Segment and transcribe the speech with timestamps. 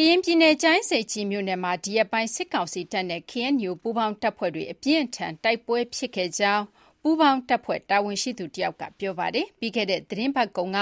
[0.00, 6.64] ကရင်ပြည်နယ် ကြာအင်းဆိပ်ကြီးမြို့နယ်မှာ ဒီရက်ပိုင်း စစ်ကောင်စီတပ်နဲ့ KNU ပူးပေါင်းတပ်ဖွဲ့တွေ အပြင်းအထန် တိုက်ပွဲဖြစ်ခဲ့ကြောင်း
[7.02, 10.80] ပူးပေါင်းတပ်ဖွဲ့ တာဝန်ရှိသူတဦးကပြောပါတယ်။ပြီးခဲ့တဲ့ သီတင်းပတ်ကုန်က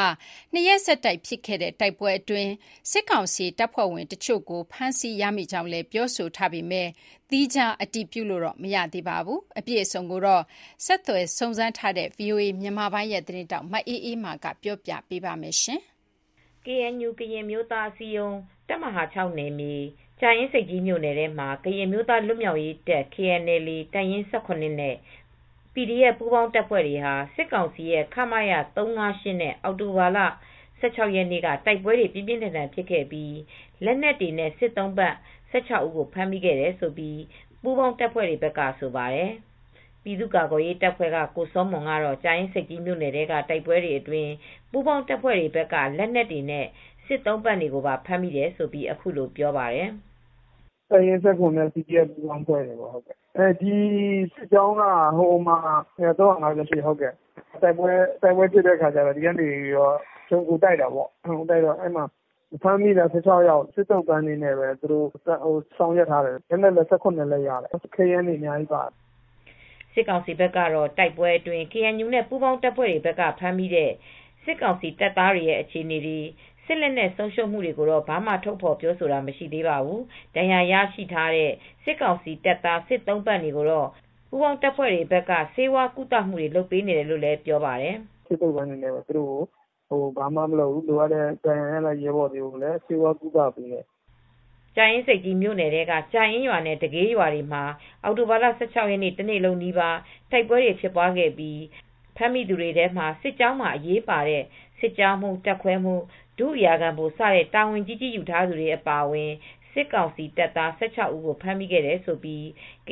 [0.54, 2.52] ၂ ရက်ဆက်တိုက်ဖြစ်ခဲ့တဲ့ တိုက်ပွဲအတွင်း
[2.90, 6.90] စစ်ကောင်စီတပ်ဖွဲ့ဝင်တချို့ကို ဖမ်းဆီးရမိကြောင်းလည်း ပြောဆိုထားပေမယ့်
[7.30, 10.42] သီးခြားအတည်ပြုလို့တော့ မရသေးပါဘူး။အပြည့်အစုံကိုတော့
[10.86, 15.56] ဆက်သွယ်စုံစမ်းထားတဲ့ ဗွီအိုအေ မြန်မာပိုင်းသတင်းထောက် မအေးအေးမာ က ပြောပြပေးပါမယ်။
[16.64, 19.02] KNU ကရင်အမျိုးသားအစည်းအရုံး တပ်မဟာ
[19.38, 19.74] နယ်မြေ
[20.20, 24.50] ကြာအင်းဆိပ်ကြီးမြို့နယ်ထဲမှာ ကရင်အမျိုးသားလွတ်မြောက်ရေးတပ် KNLA တပ်ရင်း ၁၇
[24.80, 24.96] နဲ့
[25.74, 33.36] PDF ပူးပေါင်းတပ်ဖွဲ့တွေဟာ စစ်ကောင်စီရဲ့ ခမရ ၃၅၈ နဲ့ အောက်တိုဘာလ ၁၆ ရက်နေ့က တိုက်ပွဲတွေ ပြင်းပြင်းထန်ထန်ဖြစ်ခဲ့ပြီး
[33.84, 35.16] လက်နက်တွေနဲ့ စစ်သုံ့ပန်း
[35.52, 39.32] ၁၆ ဦးကို ဖမ်းမိခဲ့တယ်လို့ ပူးပေါင်းတပ်ဖွဲ့တွေဘက်က ဆိုပါတယ်။
[40.02, 44.32] ပြည်သူ့ကာကွယ်ရေးတပ်ဖွဲ့က ကိုစောမွန်ကတော့ ကြာအင်းဆိပ်ကြီးမြို့နယ်ထဲက တိုက်ပွဲတွေအတွင်း
[44.70, 46.66] ပူးပေါင်းတပ်ဖွဲ့တွေဘက်က လက်နက်တွေနဲ့
[47.06, 49.90] စစ်သုံ့ပန်းတွေကိုပါ ဖမ်းမိတယ်လို့ အခုလိုပြောပါတယ်။"
[50.90, 52.92] တပ်ရင်း ၁၇ နဲ့ PDF ပူးပေါင်းအဖွဲ့တွေပေါ့။
[53.60, 53.74] ဒီ
[54.32, 54.82] စစ်ကြောင်းက
[55.18, 55.30] ၃၅
[55.98, 56.08] ၈ တို
[58.30, 59.48] က်ပွဲဖြစ်တော့ ဒီကနေ
[60.28, 68.92] ခြုံခိုတိုက်တာပေါ့။ဖမ်းမိတာ ၁၆ ယောက် စစ်သုံ့ပန်းတွေနဲ့ပဲဆောင်ရွက်ထားတယ်။လက်နက်လည်း ၁၇ လက်ရတယ်။ခဲယမ်းတွေ အများကြီးပါတယ်။"
[69.92, 73.90] စစ်ကောင်စီဘက်ကတော့ တိုက်ပွဲအတွင်း KNU နဲ့ ပူးပေါင်းတပ်ဖွဲ့တွေဘက်က ဖမ်းမိတဲ့
[74.44, 76.18] စစ်ကောင်စီတပ်သားတွေရဲ့ အခြေအနေတွေ
[76.66, 80.00] စစ်လက်နက်ဆုံးရှုံးမှုတွေကိုတော့ဘာမှထုတ်ဖော်ပြောဆိုတာမရှိသေးပါဘူး။
[80.36, 81.52] ဒဏ်ရာရရှိထားတဲ့
[81.84, 83.88] စစ်ကောင်စီတပ်သားစစ်သုံ့ပန်းတွေကိုတော့
[84.28, 89.42] ပူးပေါင်းတပ်ဖွဲ့တွေဘက်ကဆေးဝါးကုသမှုတွေလုပ်ပေးနေတယ်လို့လည်းပြောပါတယ်။"စစ်သုံ့ပန်းတွေနဲ့သူတို့
[89.90, 93.84] ကိုဘာမှမလုပ်ဘူး။လိုအပ်တဲ့ဒဏ်ရာရတဲ့ရဲဘော်တွေကိုလည်းဆေးဝါးကုသပေးတယ်။"
[94.76, 97.62] ကြာအင်းဆိပ်ကြီးမြို့နယ်ထဲကကြာအင်းရွာနဲ့သူဌေးရွာတွေမှာ
[98.02, 99.96] အောက်တိုဘာလ၁၆ရက်နေ့တနေ့လုံးနီးပါး
[100.30, 101.60] တိုက်ပွဲတွေဖြစ်ခဲ့ပြီး
[102.16, 104.42] ဖမ်းမိသူတွေထဲမှာ စစ်ကြောင်းမှာ အရေးပါတဲ့
[104.78, 106.02] စစ်ကြောင်းမှူး တပ်ခွဲမှူး
[106.38, 109.30] ဒုအရာခံဗိုလ် စတဲ့ တာဝန်ကြီးကြီး ယူထားသူတွေ အပါအဝင်
[109.72, 112.26] စစ်ကောင်စီတပ်သား ၁၆ ဦးကို ဖမ်းမိခဲ့တယ်လို့ က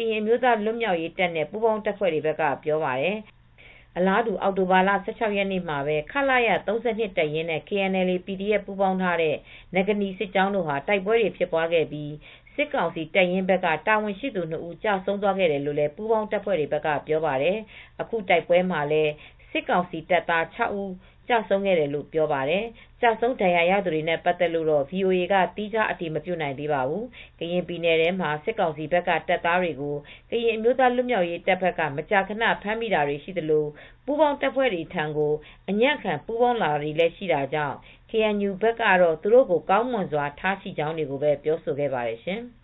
[0.08, 3.18] ရင်အမျိုးသား လွတ်မြောက်ရေးတပ်နဲ့ ပူးပေါင်းတပ်ဖွဲ့တွေဘက်ကပြောပါတယ်။
[3.96, 6.74] အလားတူ အောက်တိုဘာလ ၁၆ ရက်နေ့မှာပဲ ခလရ ၃၂
[7.18, 9.36] တပ်ရင်းနဲ့ KNLA /PDF ပူးပေါင်းထားတဲ့
[9.74, 12.12] နဂါးနီစစ်ကြောင်းတို့တိုက်ပွဲတွေ ဖြစ်ခဲ့ပြီး
[12.54, 17.56] စစ်ကောင်စီတပ်ရင်းဘက်က တာဝန်ရှိသူနှစ်ဦး ကျဆုံးသွားခဲ့တယ်လို့ပူးပေါင်းတပ်ဖွဲ့တွေဘက်က ပြောပါတယ်။
[18.00, 19.12] အခုတိုက်ပွဲမှာလည်း
[19.50, 20.90] စစ်ကောင်စီတပ်သား ၆ ဦး
[21.28, 22.64] ကျဆုံးခဲ့တယ်လို့ပြောပါတယ်။
[23.02, 27.04] ကျဆုံးဒဏ်ရာရသူတွေနဲ့ ပတ်သက်လို့တော့ VOA က သီးခြားအတည်မပြုနိုင်သေးပါဘူး။
[27.38, 29.94] ကရင်ပြည်နယ်ထဲမှာ စစ်ကောင်စီဘက်က တပ်သားတွေကို
[30.30, 33.66] ကရင်အမျိုးသားလွတ်မြောက်ရေးတပ်ဘက်က မကြာခဏ ဖမ်းမိတာတွေရှိသလို
[34.04, 35.32] ပူးပေါင်းတပ်ဖွဲ့တွေထံကို
[35.70, 37.76] အညံ့ခံပူးပေါင်းလာတာတွေလည်းရှိတာကြောင့်
[38.10, 42.42] KNU ဘက်ကတော့ သူတို့ကို ကောင်းမွန်စွာ ထားရှိကြောင်းကိုပဲ ပြောဆိုခဲ့ပါတယ်ရှင်။